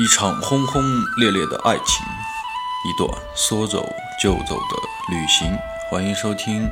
[0.00, 0.82] 一场轰轰
[1.18, 2.06] 烈烈的爱情，
[2.86, 3.06] 一段
[3.36, 3.86] 说走
[4.18, 4.76] 就走的
[5.10, 5.54] 旅行。
[5.90, 6.66] 欢迎收听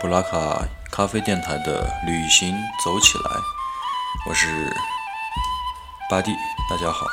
[0.00, 3.30] 布拉卡咖啡电台的《旅行走起来》，
[4.26, 4.74] 我是
[6.08, 6.32] 巴蒂，
[6.70, 7.04] 大家好。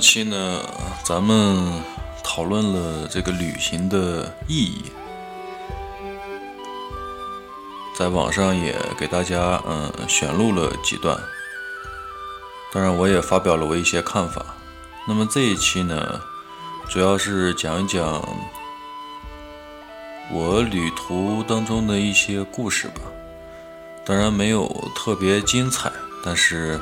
[0.00, 0.62] 期呢，
[1.04, 1.82] 咱们
[2.24, 4.84] 讨论了这个旅行的意义，
[7.94, 11.18] 在网上也给大家嗯选录了几段，
[12.72, 14.44] 当然我也发表了我一些看法。
[15.06, 16.20] 那么这一期呢，
[16.88, 18.26] 主要是讲一讲
[20.32, 23.02] 我旅途当中的一些故事吧，
[24.04, 25.92] 当然没有特别精彩，
[26.24, 26.80] 但是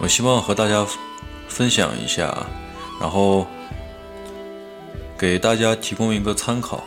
[0.00, 0.86] 我希望和大家。
[1.48, 2.46] 分享一下，
[3.00, 3.46] 然后
[5.18, 6.84] 给大家提供一个参考。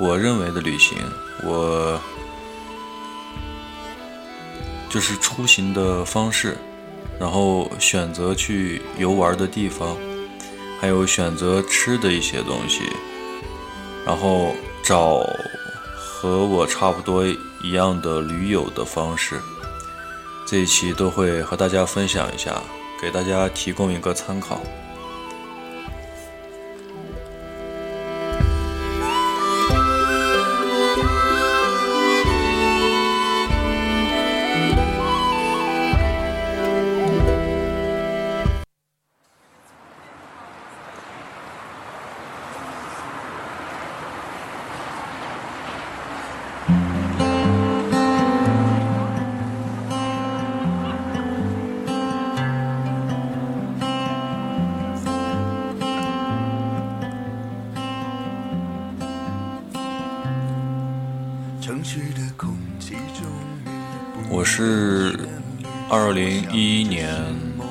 [0.00, 0.98] 我认为的旅行，
[1.44, 1.98] 我
[4.90, 6.56] 就是出行的方式，
[7.18, 9.96] 然后选择去游玩的地方，
[10.80, 12.82] 还有选择吃的一些东西，
[14.04, 15.22] 然后找
[15.96, 17.24] 和我差不多
[17.62, 19.40] 一样的驴友的方式。
[20.46, 22.62] 这一期都会和大家分享一下。
[23.00, 24.60] 给大家提供一个参考。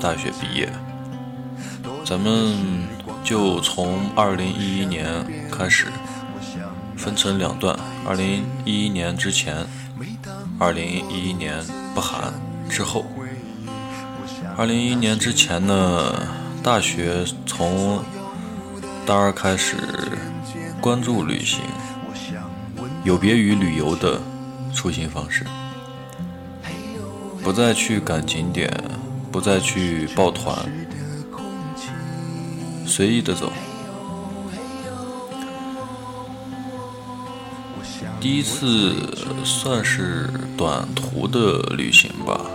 [0.06, 0.70] 大学毕业，
[2.06, 2.88] 咱们
[3.24, 5.88] 就从二零一一年开始
[6.96, 7.76] 分成两段：
[8.08, 9.66] 二零一一年之前，
[10.60, 11.60] 二零一一年
[11.96, 12.32] 不含
[12.70, 13.04] 之后。
[14.56, 16.14] 二零一一年之前呢，
[16.62, 18.04] 大学从
[19.08, 19.76] 大二开始
[20.80, 21.62] 关注旅行。
[23.04, 24.22] 有别于旅游的
[24.72, 25.44] 出行方式，
[27.42, 28.72] 不再去赶景点，
[29.36, 30.58] 不再去抱团，
[32.88, 33.52] 随意的走。
[38.22, 38.96] 第一次
[39.44, 42.46] 算是短途的旅行吧，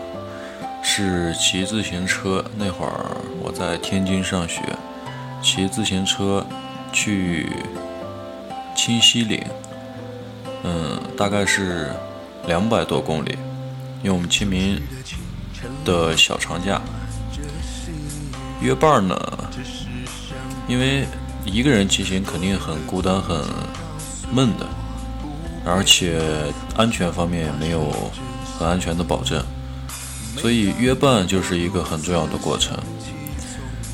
[0.83, 2.43] 是骑自行车。
[2.57, 4.63] 那会儿我在天津上学，
[5.43, 6.47] 骑自行车
[6.95, 7.53] 去
[8.75, 9.45] 清溪岭。
[10.63, 11.91] 嗯，大概是
[12.47, 13.37] 两百多公里，
[14.03, 14.81] 因为我们清明
[15.85, 16.81] 的小长假
[18.61, 19.17] 约伴儿呢，
[20.69, 21.07] 因为
[21.45, 23.43] 一个人骑行肯定很孤单、很
[24.33, 24.67] 闷的，
[25.65, 26.21] 而且
[26.77, 27.91] 安全方面也没有
[28.59, 29.43] 很安全的保证，
[30.37, 32.77] 所以约伴就是一个很重要的过程。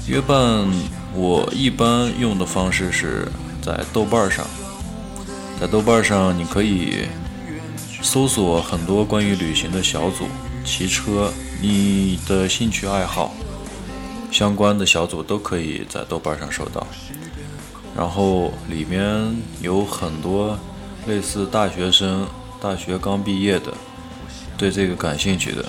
[0.07, 0.67] 约伴
[1.15, 3.29] 我一般用的方式是
[3.63, 4.47] 在豆瓣上。
[5.59, 7.07] 在豆瓣上，你可以
[8.03, 10.27] 搜索很多关于旅行的小组、
[10.67, 13.35] 骑车、你的兴趣爱好
[14.31, 16.87] 相关的小组都可以在豆瓣上收到。
[17.97, 20.59] 然后里面有很多
[21.07, 22.27] 类似大学生、
[22.61, 23.73] 大学刚毕业的，
[24.57, 25.65] 对这个感兴趣的，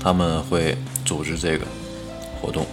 [0.00, 1.66] 他们会组织这个
[2.40, 2.66] 活动。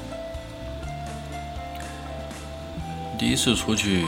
[3.20, 4.06] 第一次出去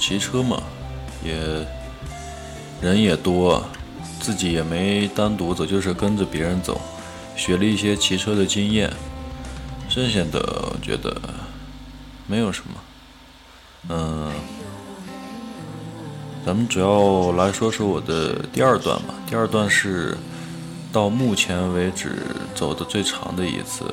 [0.00, 0.62] 骑车嘛。
[1.24, 1.34] 也
[2.82, 3.64] 人也多，
[4.20, 6.78] 自己也没单独走，就是跟着别人走，
[7.36, 8.92] 学了一些骑车的经验。
[9.88, 10.40] 剩下的
[10.72, 11.16] 我觉得
[12.26, 12.74] 没有什么。
[13.88, 14.32] 嗯，
[16.44, 19.14] 咱们主要来说说我的第二段吧。
[19.28, 20.16] 第二段是
[20.92, 22.22] 到目前为止
[22.54, 23.84] 走的最长的一次，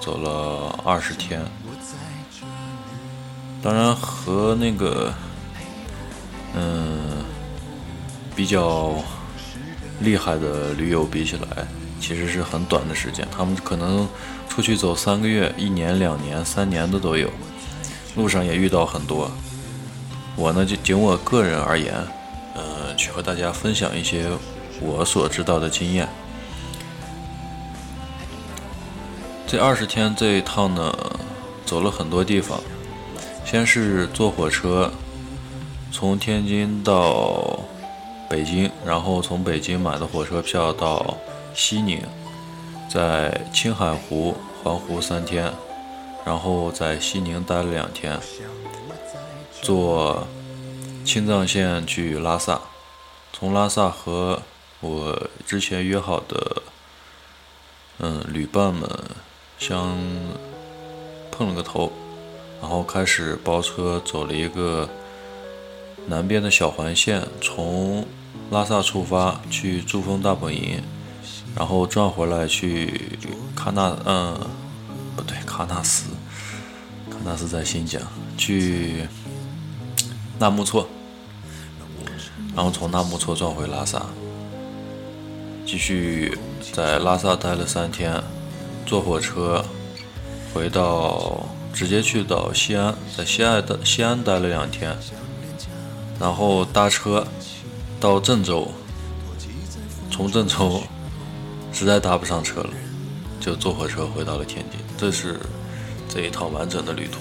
[0.00, 1.44] 走了二十天。
[3.62, 5.12] 当然和那个。
[6.58, 7.22] 嗯，
[8.34, 8.94] 比较
[10.00, 11.66] 厉害的驴友比起来，
[12.00, 13.26] 其实是很短的时间。
[13.30, 14.08] 他们可能
[14.48, 17.30] 出去走三个月、一年、两年、三年的都有。
[18.14, 19.30] 路上也遇到很多。
[20.36, 21.94] 我呢，就仅我个人而言，
[22.54, 24.26] 嗯，去和大家分享一些
[24.80, 26.08] 我所知道的经验。
[29.46, 30.94] 这二十天这一趟呢，
[31.64, 32.58] 走了很多地方。
[33.44, 34.90] 先是坐火车
[35.92, 37.60] 从天津到
[38.28, 41.16] 北京，然后从北京买的火车票到
[41.56, 42.00] 西宁，
[42.88, 45.52] 在青海湖环湖三天，
[46.24, 48.20] 然后在西宁待了两天，
[49.62, 50.28] 坐
[51.04, 52.60] 青藏线去拉萨，
[53.32, 54.42] 从拉萨和
[54.80, 56.62] 我之前约好的
[57.98, 58.88] 嗯旅伴们。
[59.58, 59.96] 相
[61.30, 61.90] 碰了个头，
[62.60, 64.86] 然后开始包车走了一个
[66.08, 68.06] 南边的小环线，从
[68.50, 70.82] 拉萨出发去珠峰大本营，
[71.56, 73.18] 然后转回来去
[73.56, 74.38] 喀纳，嗯，
[75.16, 76.10] 不对，喀纳斯，
[77.10, 78.00] 喀纳斯在新疆，
[78.36, 79.08] 去
[80.38, 80.86] 纳木错，
[82.54, 84.02] 然后从纳木错转回拉萨，
[85.64, 86.38] 继续
[86.72, 88.22] 在拉萨待了三天。
[88.84, 89.64] 坐火车
[90.54, 94.96] 回到，直接去到西安，在西安的西安待了两天，
[96.20, 97.26] 然后搭车
[97.98, 98.70] 到郑州，
[100.08, 100.80] 从郑州
[101.78, 102.70] 实在搭不上车了，
[103.38, 104.80] 就坐火车回到了天津。
[104.96, 105.38] 这是
[106.08, 107.18] 这一趟完整的旅途。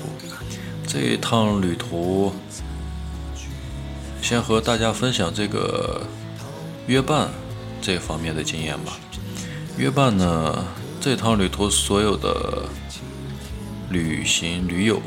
[0.88, 2.32] 这一趟旅途，
[4.22, 6.08] 先和大家分享这个
[6.88, 7.30] 约伴
[7.82, 8.98] 这方面的经验吧。
[9.78, 10.66] 约伴呢？
[11.02, 12.64] 这趟旅途所有的
[13.90, 15.02] 旅行驴友，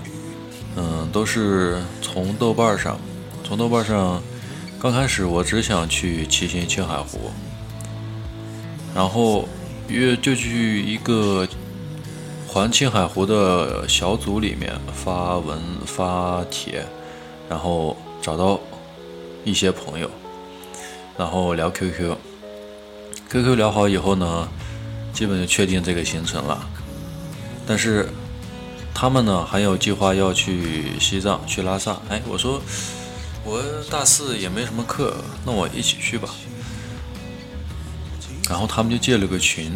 [0.77, 3.01] 嗯，都是从豆瓣上，
[3.43, 4.23] 从豆瓣上，
[4.79, 7.33] 刚开始我只想去骑行青海湖，
[8.95, 9.49] 然后
[9.89, 11.47] 约就去一个
[12.47, 16.85] 环青海湖的小组里面发文发帖，
[17.49, 18.61] 然后找到
[19.45, 20.11] 一些朋友，
[21.17, 24.49] 然后聊 QQ，QQ 聊好以后呢。
[25.11, 26.65] 基本就确定这个行程了，
[27.67, 28.09] 但是
[28.95, 31.97] 他们呢还有计划要去西藏，去拉萨。
[32.09, 32.63] 哎，我说
[33.45, 36.29] 我大四也没什么课，那我一起去吧。
[38.49, 39.71] 然后他们就建了个群，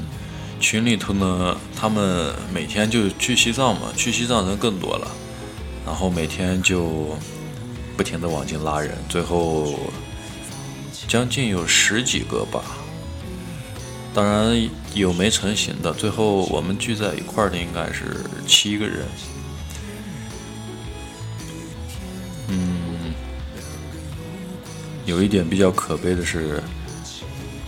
[0.58, 5.06] 群里头呢，他们每天就去西藏嘛，去西藏人更多了，
[5.84, 7.16] 然后每天就
[7.96, 9.78] 不停的往进拉人，最后
[11.06, 12.62] 将近有十几个吧。
[14.14, 18.16] 当然有没成型的，最后我们聚在一块的应该是
[18.46, 19.06] 七个人。
[22.48, 23.14] 嗯，
[25.06, 26.62] 有一点比较可悲的是，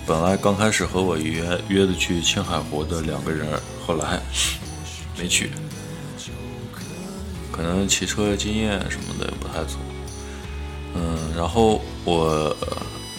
[0.06, 3.46] 本来刚开始和我约约的去青海湖的两个人，
[3.86, 4.20] 后来
[5.18, 5.50] 没去，
[7.50, 9.78] 可能骑车经验什么的不太足。
[10.94, 12.54] 嗯，然后我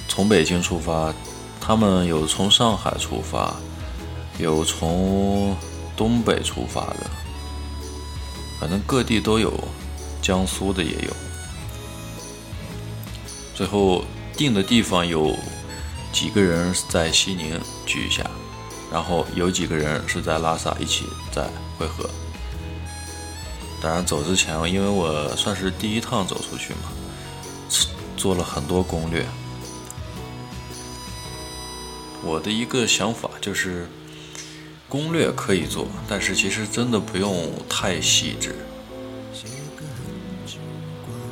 [0.07, 1.13] 从北京出发。
[1.67, 3.55] 他们有从上海出发，
[4.37, 5.57] 有从
[5.97, 7.09] 东北出发的，
[8.59, 9.51] 反正各地都有，
[10.21, 11.11] 江苏的也有。
[13.55, 14.05] 最后
[14.37, 15.35] 定的地方有
[16.15, 18.23] 几个人在西宁聚一下，
[18.89, 21.45] 然后有几个人是在拉萨一起再
[21.77, 22.09] 会合。
[23.81, 26.89] 当然走之前，因为我算是第一趟走出去嘛，
[28.15, 29.25] 做了很多攻略。
[32.23, 33.85] 我的一个想法就是，
[34.87, 38.55] 攻略可以做，但是其实真的不用太细致。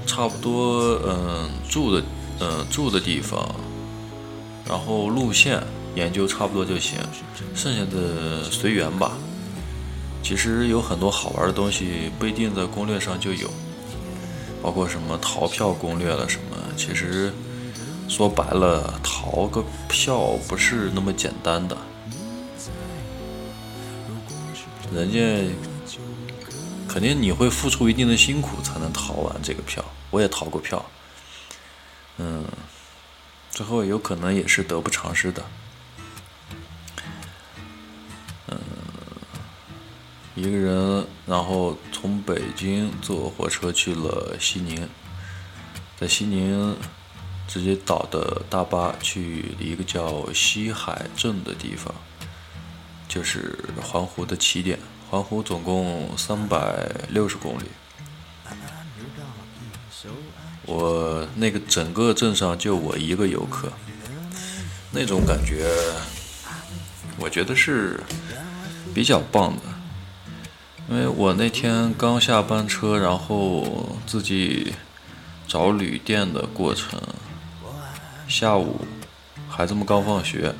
[0.05, 2.03] 差不多，嗯，住的，
[2.41, 3.55] 嗯，住的地方，
[4.67, 5.62] 然后路线
[5.96, 6.98] 研究差不多就行，
[7.55, 9.13] 剩下的随缘吧。
[10.22, 13.50] 其实有很多好玩的东西不一定在攻略上就有，
[14.62, 17.32] 包括什么逃票攻略了什么，其实。
[18.10, 21.75] 说白了，逃个票不是那么简单的。
[24.93, 25.20] 人家
[26.88, 29.84] 肯定你会付出一定的辛苦才能逃完这个票。
[30.12, 30.86] 我也逃过票，
[32.17, 32.43] 嗯，
[33.53, 35.45] 最后有可能也是得不偿失的。
[38.48, 38.60] 嗯，
[40.36, 44.89] 一个人，然后从北京坐火车去了西宁，
[45.98, 46.75] 在西宁。
[47.45, 51.93] 直接倒的大巴去一个叫西海镇的地方，
[53.07, 54.79] 就是环湖的起点。
[55.10, 57.65] 环湖总共三百六十公里，
[60.65, 63.71] 我那个整个镇上就我一个游客，
[64.91, 65.69] 那种感觉，
[67.17, 68.00] 我觉得是
[68.93, 69.62] 比较棒的。
[70.89, 74.73] 因为我那天刚下班车，然后自己
[75.47, 77.00] 找旅店的过程，
[78.27, 78.81] 下午
[79.47, 80.53] 孩子们刚放学，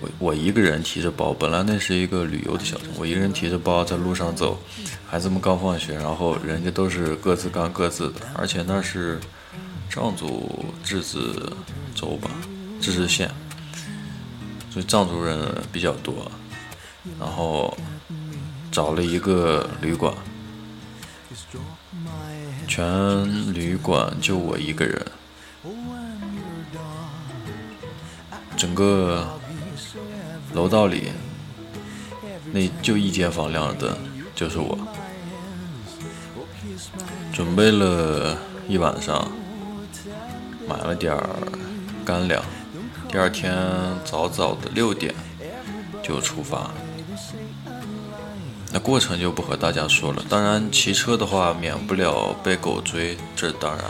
[0.00, 4.58] 我我一个人提着包，本来那是一个旅游的小镇，我一个人提着包在路上走，
[5.06, 9.18] 孩子们刚放学，然后人家都是各自干各自的，而且那是
[9.90, 11.18] 藏族自治
[11.94, 12.30] 州吧，
[12.80, 13.30] 自治县，
[14.70, 16.30] 所以藏族人比较多，
[17.18, 17.76] 然后。
[18.72, 20.12] 找了一个旅馆，
[22.68, 25.06] 全旅馆就我一个人，
[28.54, 29.26] 整个
[30.56, 31.12] 楼道里
[32.50, 33.98] 那就一间房亮着灯，
[34.34, 34.78] 就是我。
[37.30, 39.30] 准备了一晚上，
[40.66, 41.28] 买了点儿
[42.06, 42.42] 干粮，
[43.10, 43.54] 第二天
[44.02, 45.14] 早早的六点
[46.02, 46.70] 就出发。
[48.72, 50.24] 那过程就不和大家说了。
[50.26, 53.84] 当然，骑车的话免不了被狗追，这当然。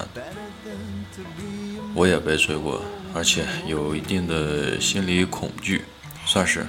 [1.94, 2.82] 我也被追过，
[3.14, 5.84] 而且有一定的心理恐惧，
[6.26, 6.66] 算是。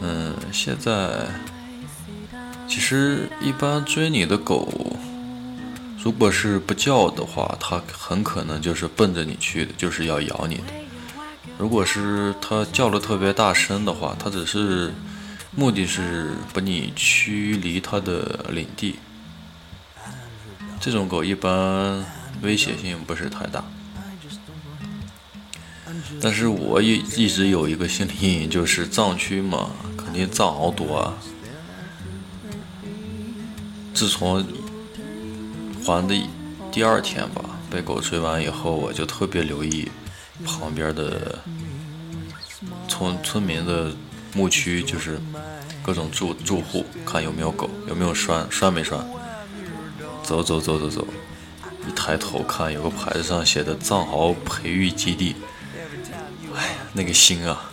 [0.00, 1.28] 嗯，现在
[2.66, 4.96] 其实一般追你的狗，
[6.02, 10.72] 如果是不叫的话，它很可能就是奔着你去的，就是要咬你的。
[11.56, 14.92] 如果是它叫的特别大声的话，它只是。
[15.58, 18.96] 目的是把你驱离它的领地。
[20.78, 22.04] 这种狗一般
[22.42, 23.64] 威胁性不是太大，
[26.20, 31.14] 但是我也一直有一个心理阴影，就是藏区嘛，肯定藏獒多啊。
[33.94, 34.44] 自从
[35.84, 36.14] 还的
[36.70, 39.90] 第二天吧，被狗追完以后，我就特别留意
[40.44, 41.38] 旁边的
[42.88, 43.92] 村村民的。
[44.34, 45.18] 牧区就是
[45.82, 49.02] 各种住住户，看有没有狗，有没有拴拴没拴。
[50.22, 51.08] 走走走走走，
[51.88, 55.34] 一抬头看有个牌子上写的藏獒培育基地，
[56.96, 57.70] 那个心啊！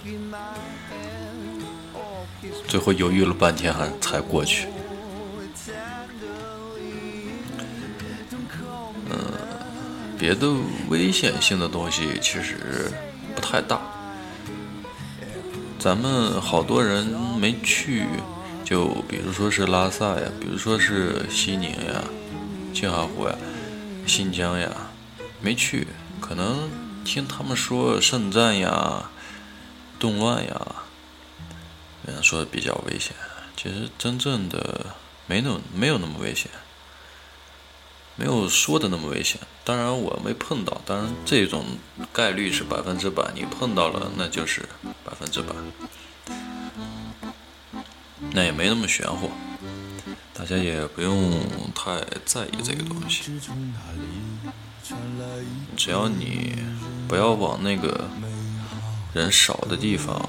[2.67, 4.67] 最后犹豫了半天，还才过去。
[9.09, 9.17] 嗯，
[10.19, 10.49] 别的
[10.89, 12.91] 危险性的东西其实
[13.33, 13.79] 不太大。
[15.79, 17.07] 咱们好多人
[17.39, 18.05] 没去，
[18.65, 22.03] 就比如说是拉萨呀，比如说是西宁呀、
[22.73, 23.35] 青海湖呀、
[24.05, 24.69] 新疆呀，
[25.41, 25.87] 没去，
[26.19, 26.69] 可能
[27.05, 29.09] 听他们说圣战呀、
[30.03, 30.67] 动乱呀，
[32.05, 33.15] 人家说比较危险，
[33.55, 34.85] 其实真正的
[35.27, 36.51] 没那么没有那么危险。
[38.17, 41.65] 没有说的那么危险，当然我没碰到，当然这种
[42.11, 44.67] 概率是百分之百，你碰到了那就是
[45.05, 45.55] 百分之百，
[48.31, 49.31] 那也没那么玄乎，
[50.33, 51.39] 大家也不用
[51.73, 53.31] 太在意这个东西，
[55.77, 56.55] 只要你
[57.07, 58.07] 不要往那个
[59.13, 60.21] 人少的地方，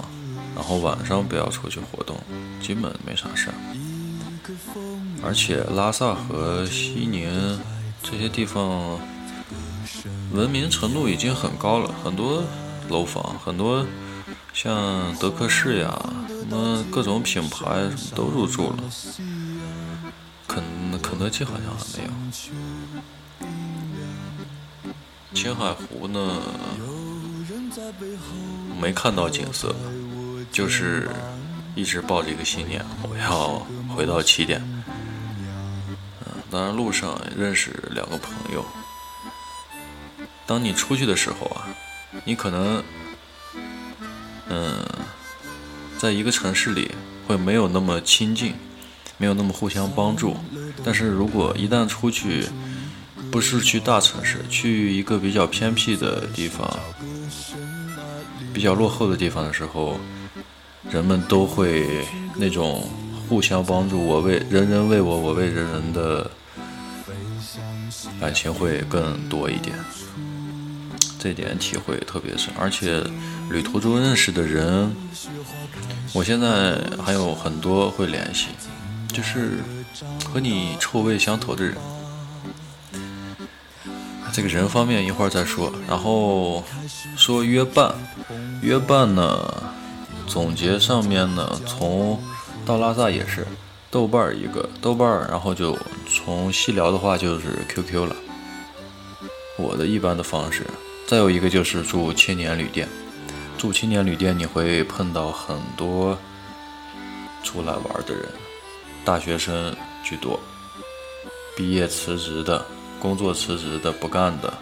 [0.54, 2.20] 然后晚上不要出去活动，
[2.60, 3.54] 基本没啥事儿，
[5.22, 7.58] 而且拉萨和西宁。
[8.02, 9.00] 这些地方
[10.30, 12.44] 文明程度已经很高了，很多
[12.90, 13.86] 楼房，很多
[14.52, 15.98] 像德克士呀，
[16.28, 18.76] 什么各种品牌什么都入驻了。
[20.46, 20.62] 肯
[21.00, 22.10] 肯德基好像还没有。
[25.32, 26.42] 青海湖呢，
[28.80, 29.74] 没看到景色，
[30.52, 31.08] 就是
[31.74, 34.62] 一直抱着一个信念，我要回到起点。
[34.62, 34.84] 嗯
[36.50, 38.64] 当然，路上认识两个朋友。
[40.46, 41.66] 当你出去的时候啊，
[42.24, 42.84] 你可能，
[44.48, 44.86] 嗯，
[45.98, 46.92] 在一个城市里
[47.26, 48.54] 会没有那么亲近，
[49.18, 50.36] 没有那么互相帮助。
[50.84, 52.46] 但是如果一旦出去，
[53.32, 56.78] 不是去大城市，去一个比较偏僻的地方，
[58.54, 59.98] 比较落后的地方的时候，
[60.88, 62.06] 人们都会
[62.36, 62.88] 那种
[63.28, 66.30] 互相帮助，我为人人为我，我为人人的。
[68.20, 69.76] 感情会更多一点，
[71.18, 72.52] 这点体会特别深。
[72.58, 73.02] 而且
[73.50, 74.94] 旅途中认识的人，
[76.12, 78.46] 我现在还有很多会联系，
[79.08, 79.58] 就是
[80.24, 81.74] 和你臭味相投的人。
[84.32, 85.72] 这个人方面一会儿再说。
[85.86, 86.64] 然后
[87.16, 87.94] 说约伴，
[88.64, 89.62] 约伴呢，
[90.26, 92.18] 总结上面呢，从
[92.64, 93.46] 到拉萨也是。
[93.90, 95.78] 豆瓣儿一个豆瓣儿，然后就
[96.08, 98.16] 从细聊的话就是 QQ 了。
[99.58, 100.66] 我的一般的方式，
[101.06, 102.88] 再有一个就是住青年旅店。
[103.58, 106.18] 住青年旅店你会碰到很多
[107.42, 108.26] 出来玩的人，
[109.04, 110.40] 大学生居多，
[111.54, 112.64] 毕业辞职的、
[112.98, 114.52] 工作辞职的、不干的，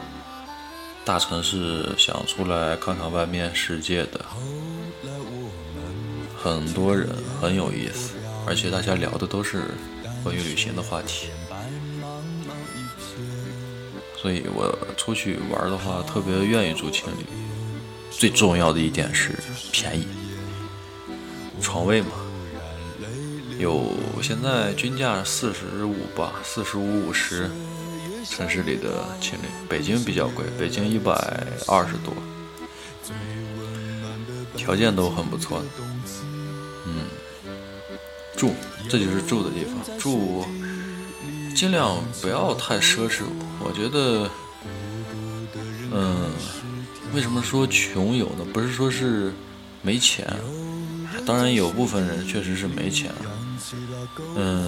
[1.04, 4.24] 大城市想出来看看外面世界的，
[6.40, 7.08] 很多人
[7.40, 8.14] 很有意思，
[8.46, 9.64] 而且大家聊的都是
[10.22, 11.26] 关于旅行的话题。
[14.16, 17.26] 所以我出去玩的话，特别愿意住青旅。
[18.10, 19.36] 最重要的一点是
[19.72, 20.06] 便宜，
[21.60, 22.12] 床位嘛，
[23.58, 23.90] 有
[24.22, 27.50] 现在均价四十五吧，四十五五十。
[28.28, 31.12] 城市里的情侣，北京比较贵，北京一百
[31.66, 32.14] 二十多，
[34.56, 35.62] 条件都很不错。
[36.86, 37.06] 嗯，
[38.36, 38.54] 住，
[38.88, 40.44] 这就是住的地方，住。
[41.54, 43.24] 尽量不要太奢侈，
[43.60, 44.28] 我觉得，
[45.92, 46.30] 嗯，
[47.14, 48.44] 为什么说穷游呢？
[48.54, 49.32] 不是说是
[49.82, 50.26] 没钱，
[51.26, 53.12] 当然有部分人确实是没钱，
[54.34, 54.66] 嗯，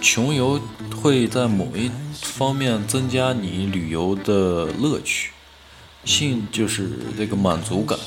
[0.00, 0.60] 穷游
[1.00, 5.30] 会在某一方面增加你旅游的乐趣，
[6.04, 7.98] 性就是这个满足感，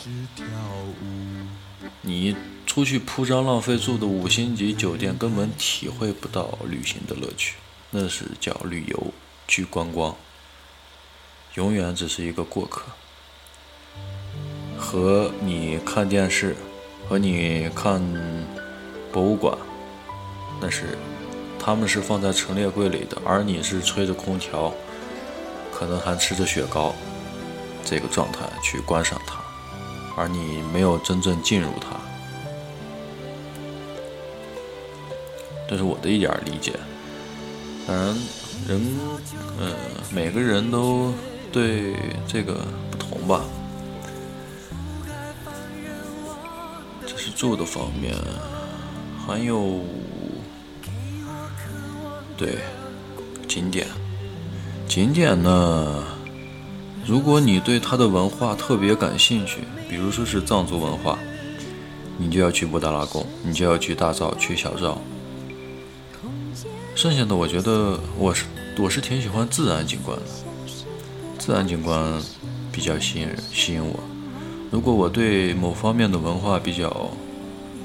[2.01, 2.35] 你。
[2.65, 7.57] 出去铺张浪费住的五星级酒店，根本体会不到旅行的乐趣。
[7.91, 9.13] 那是叫旅游，
[9.47, 10.15] 去观光，
[11.53, 12.81] 永远只是一个过客。
[14.75, 16.55] 和你看电视，
[17.07, 18.01] 和你看
[19.11, 19.55] 博物馆，
[20.59, 20.97] 那是
[21.65, 24.73] 他们是放在陈列柜里的，而你是吹着空调，
[25.71, 26.93] 可能还吃着雪糕，
[27.85, 29.39] 这个状态去观赏它，
[30.17, 31.95] 而你没有真正进入它。
[35.69, 36.73] 这是我的一点理解，
[37.87, 38.07] 当然，
[38.67, 38.99] 人，
[39.57, 39.73] 呃，
[40.11, 41.13] 每个人都
[41.49, 41.95] 对
[42.27, 42.55] 这个
[42.91, 43.45] 不同吧。
[47.07, 48.13] 这是住的方面，
[49.25, 49.79] 还有，
[52.43, 52.57] 对，
[53.47, 53.87] 景点，
[54.85, 56.03] 景点呢，
[57.05, 61.17] 如果你对它的文化特别感兴趣，比如说是藏族文化，
[62.17, 65.01] 你就要去布达拉宫，你就要去大昭，去小昭。
[66.95, 68.43] 剩下的我觉得我是
[68.77, 70.25] 我是挺喜欢自然景观的，
[71.39, 72.21] 自然景观
[72.73, 73.97] 比较吸引人吸引我。
[74.69, 77.09] 如果我对某方面的文化比较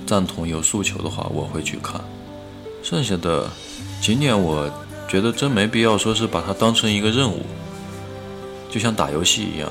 [0.04, 2.00] 赞同有诉求的话，我会去看。
[2.82, 3.48] 剩下的
[4.00, 4.70] 景点我
[5.08, 7.44] 觉得真没必要说是把它当成一个任务，
[8.70, 9.70] 就像打游戏一样，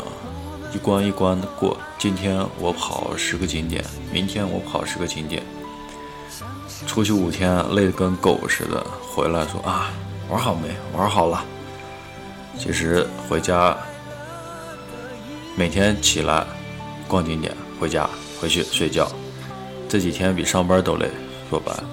[0.74, 1.78] 一关一关的过。
[1.98, 5.42] 今天我跑十个景点，明天我跑十个景点。
[6.86, 9.92] 出去五天，累得跟狗似的，回来说啊，
[10.30, 10.70] 玩好没？
[10.94, 11.44] 玩好了。
[12.60, 13.76] 其实回家，
[15.56, 16.46] 每天起来
[17.08, 18.08] 逛景点，回家
[18.40, 19.12] 回去睡觉，
[19.90, 21.10] 这几天比上班都累。
[21.50, 21.84] 说白了，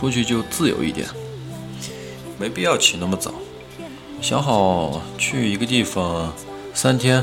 [0.00, 1.06] 出去就自由一点，
[2.38, 3.34] 没必要起那么早，
[4.22, 6.32] 想好去一个地方
[6.72, 7.22] 三天。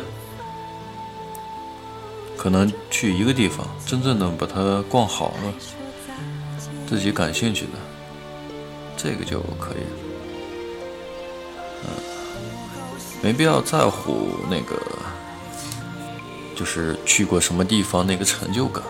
[2.37, 5.53] 可能去一个地方，真正的把它逛好了，
[6.85, 7.71] 自己感兴趣的，
[8.95, 9.89] 这个就可以了。
[11.83, 11.89] 嗯，
[13.23, 14.79] 没必要在乎那个，
[16.55, 18.83] 就是去过什么地方那个成就感。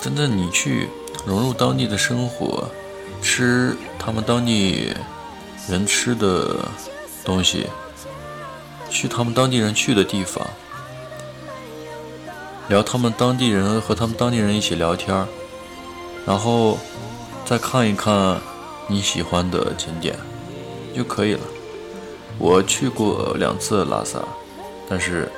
[0.00, 0.88] 真正你去
[1.26, 2.68] 融入当地的生活，
[3.22, 4.92] 吃他们当地
[5.68, 6.68] 人吃的
[7.24, 7.66] 东西，
[8.90, 10.46] 去他们当地人去的地方。
[12.68, 15.26] 聊他们当地人和他们当地人一起聊天
[16.24, 16.78] 然后
[17.44, 18.40] 再看一看
[18.88, 20.18] 你喜欢的景点
[20.96, 21.40] 就可以了。
[22.38, 24.18] 我去过两次拉萨，
[24.88, 25.30] 但是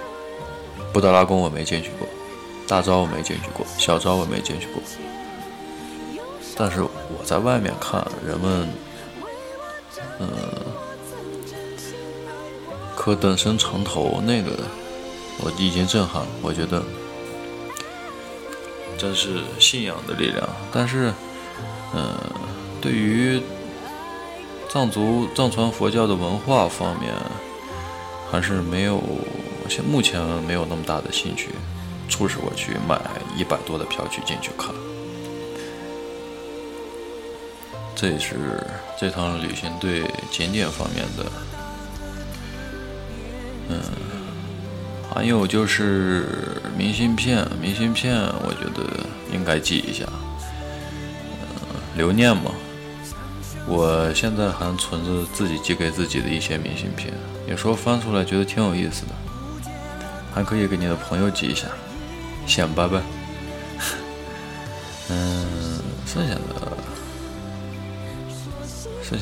[0.92, 2.07] 布达拉宫我没进去过，
[2.68, 4.81] 大昭我没进去过，小昭我没进去过。
[6.57, 8.69] 但是我在外面看人们，
[10.19, 10.27] 嗯，
[12.97, 14.53] 可等身长头那个，
[15.40, 16.83] 我已经震撼了，我觉得。
[18.99, 21.12] 真是信仰的力量，但是，
[21.95, 22.16] 嗯，
[22.81, 23.38] 对于
[24.71, 27.12] 藏族藏传佛教的文化方面，
[28.33, 28.99] 还是没有，
[29.69, 31.51] 现目前没有那么大的兴趣，
[32.09, 32.99] 促使我去买
[33.37, 34.75] 一百多的票去进去看。
[37.97, 38.37] 这也是
[39.01, 41.33] 这趟旅行对景点方面的，
[43.71, 43.81] 嗯。
[45.09, 48.87] 还有就是明信片，明信片我觉得
[49.33, 50.05] 应该寄一下，
[51.41, 51.57] 嗯，
[51.97, 52.53] 留念嘛。
[53.67, 57.15] 我现在还存着自己寄给自己的一些明信片，
[57.49, 59.15] 有时候翻出来觉得挺有意思的，
[60.35, 61.67] 还可以给你的朋友寄一下，
[62.47, 63.01] 显摆摆。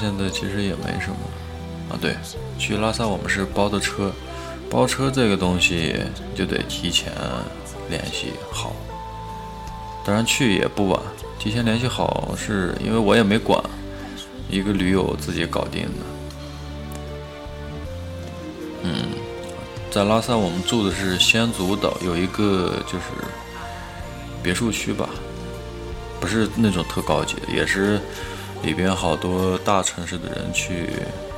[0.05, 1.17] 现在其实也没什么
[1.89, 1.97] 啊。
[1.99, 2.15] 对，
[2.59, 4.13] 去拉萨我们是包的车，
[4.69, 5.97] 包车这个东西
[6.35, 7.11] 就得提前
[7.89, 8.77] 联系好。
[10.05, 11.01] 当然去也不晚，
[11.39, 13.59] 提前联系好是因为我也没管，
[14.51, 16.05] 一个驴友自己搞定的。
[18.83, 19.09] 嗯，
[19.91, 23.05] 在拉萨我们住的是仙足岛，有一个就是
[24.43, 25.09] 别墅区吧，
[26.21, 27.99] 不是那种特高级的，也是
[28.65, 30.89] 里边好多大城市的人去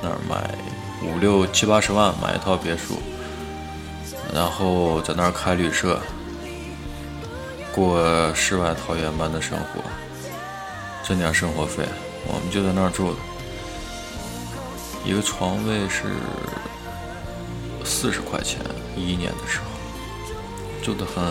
[0.00, 0.54] 那儿买
[1.02, 2.98] 五六七八十万买一套别墅，
[4.32, 6.00] 然后在那儿开旅社。
[7.74, 9.82] 过世外桃源般的生活，
[11.04, 11.84] 挣点生活费，
[12.26, 13.18] 我们就在那儿住的，
[15.04, 16.04] 一个床位是
[17.84, 18.60] 四十块钱，
[18.96, 19.64] 一一年的时候，
[20.82, 21.22] 住的很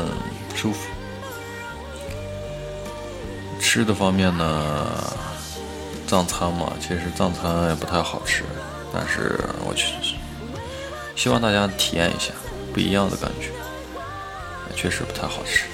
[0.56, 0.88] 舒服。
[3.60, 4.86] 吃的方面呢，
[6.08, 8.44] 藏餐嘛，其实藏餐也不太好吃，
[8.94, 9.94] 但是我去，
[11.16, 12.32] 希望大家体验一下
[12.74, 13.50] 不一样的感觉，
[14.76, 15.66] 确实不太好吃。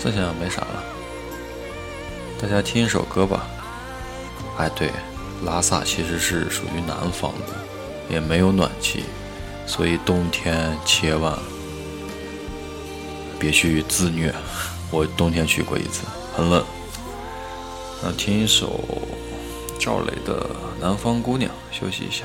[0.00, 0.84] 剩下没啥了，
[2.40, 3.46] 大家听一首歌吧。
[4.56, 4.90] 哎，对，
[5.44, 7.54] 拉萨其实是属于南方的，
[8.08, 9.04] 也没有暖气，
[9.66, 11.36] 所以冬天千万
[13.38, 14.32] 别去自虐。
[14.90, 16.64] 我冬天去过一次，很冷。
[18.02, 18.80] 那听一首
[19.78, 20.40] 赵雷的
[20.80, 22.24] 《南方姑娘》，休息一下。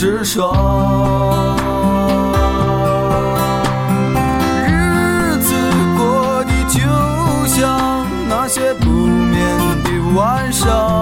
[0.00, 0.52] 至少
[4.64, 5.54] 日子
[5.98, 6.78] 过得就
[7.48, 10.97] 像那些不眠的晚上。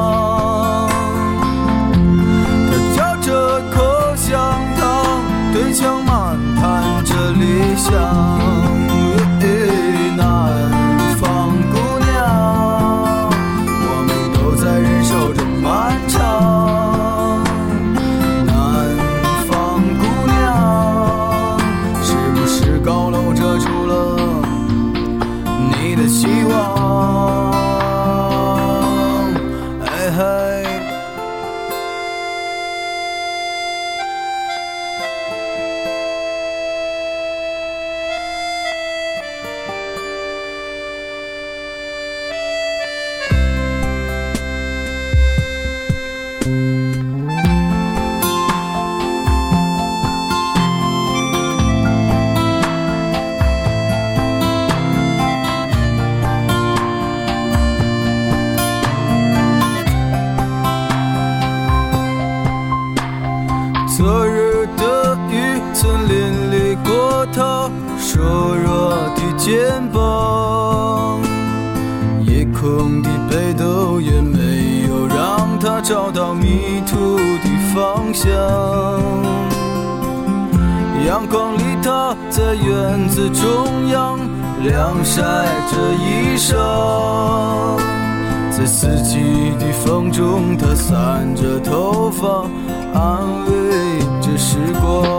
[92.97, 95.16] 安慰着时光，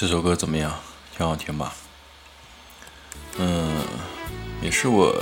[0.00, 0.74] 这首歌怎么样？
[1.14, 1.74] 挺好听吧？
[3.36, 3.84] 嗯，
[4.62, 5.14] 也是我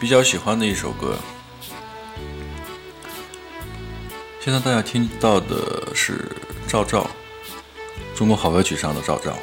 [0.00, 1.16] 比较喜欢的一首歌。
[4.40, 6.28] 现在大家听到的是
[6.66, 7.08] 赵照，
[8.18, 9.38] 《中国好歌曲》上的赵照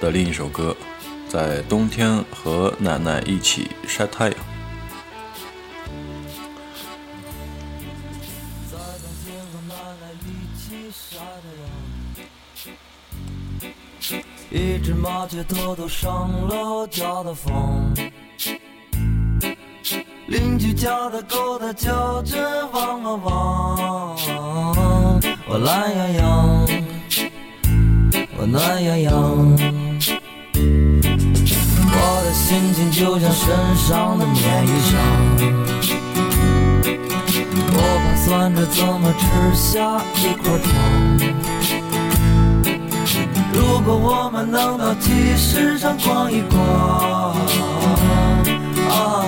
[0.00, 0.74] 的另一首歌，
[1.28, 4.36] 在冬天和奶奶一起晒太阳。
[14.50, 17.94] 一只麻雀偷偷上楼叫的风，
[20.26, 24.16] 邻居家的狗它叫着汪汪汪，
[25.48, 26.66] 我懒洋洋，
[28.36, 29.12] 我暖洋洋，
[31.94, 34.92] 我的心情就像身上的棉衣裳，
[37.74, 40.68] 我盘算着怎么吃下一块糖。
[43.54, 46.58] 如果我们能到集市上逛一逛，
[48.88, 49.26] 啊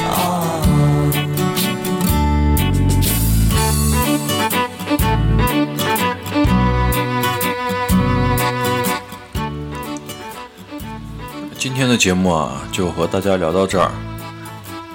[0.00, 0.08] 啊！
[11.58, 13.90] 今天的节目啊，就和大家聊到这儿。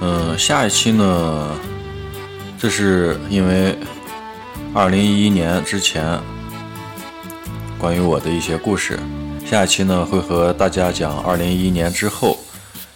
[0.01, 1.51] 嗯，下一期呢，
[2.57, 3.77] 这是因为
[4.73, 6.19] 二零一一年之前。
[7.79, 8.99] 关于我的一些故事，
[9.45, 12.37] 下一期呢会和大家讲二零一一年之后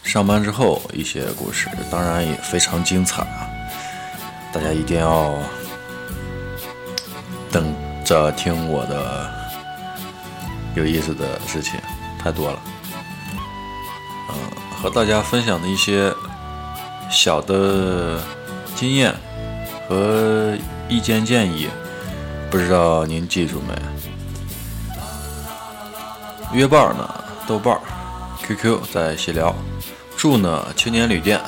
[0.04, 3.48] 上班之后一些故事，当然也非常精彩啊！
[4.52, 5.34] 大家一定要
[7.50, 9.32] 等着听我的
[10.76, 11.80] 有意思的事情，
[12.22, 12.60] 太多了。
[14.30, 14.36] 嗯，
[14.76, 16.13] 和大家分享的一些
[17.10, 18.22] 小的
[18.76, 19.15] 经验
[19.88, 20.58] 和
[20.89, 21.69] 意见建议，
[22.52, 23.74] 不知道您记住没？
[26.54, 27.82] 约伴呢，豆瓣儿、
[28.44, 29.54] QQ 在细聊，
[30.16, 31.42] 住呢青年旅店，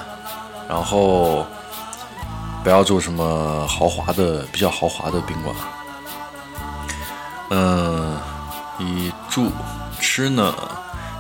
[0.68, 1.46] 然后
[2.64, 5.56] 不要住什么豪华的、比较豪华的宾馆。
[7.52, 8.18] 嗯，
[8.80, 9.52] 一住
[10.00, 10.56] 吃呢，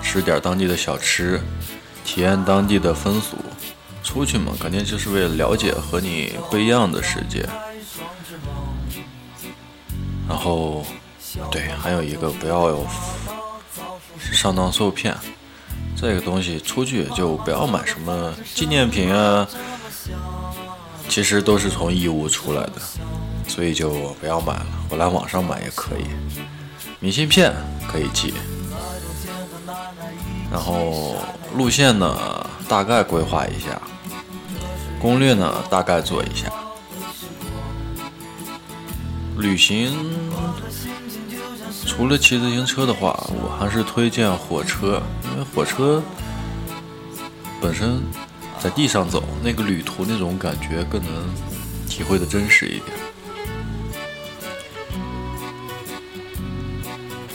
[0.02, 1.40] 吃点当地的小吃，
[2.04, 3.38] 体验当地的风俗。
[4.02, 7.48] 出去嘛，肯定就是为了了解和你不一样的世界。
[10.28, 10.84] 然后，
[11.52, 12.86] 对，还有一个不要有。
[14.34, 15.16] 上当受骗，
[15.96, 19.48] 这个东西出去就不要买什么纪念品啊，
[21.08, 22.74] 其实都是从义乌出来的，
[23.48, 24.66] 所以就不要买了。
[24.90, 26.06] 我来网上买也可以，
[27.00, 27.54] 明信片
[27.92, 28.34] 可以寄。
[30.52, 31.16] 然后
[31.56, 33.82] 路线呢，大概规划一下，
[35.02, 36.52] 攻略呢大概做一下，
[39.38, 39.94] 旅行
[41.86, 46.04] 除了骑自行车的话，我还是推荐火车，因为火车
[47.62, 48.02] 本身
[48.60, 51.34] 在地上走，那个旅途那种感觉更能
[51.88, 52.98] 体会的真实一点。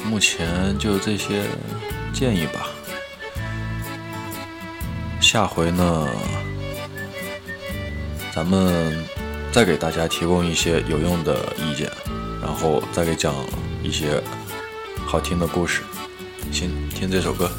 [0.04, 1.44] 目前就这些
[2.12, 2.66] 建议吧，
[5.20, 6.08] 下回呢，
[8.34, 9.04] 咱们
[9.52, 11.90] 再给大家提供一些有用的意见，
[12.42, 13.32] 然后再给讲
[13.82, 14.22] 一些
[15.06, 15.82] 好听的故事。
[16.52, 17.50] 先，听这首歌。